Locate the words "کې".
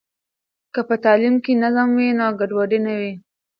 1.43-1.53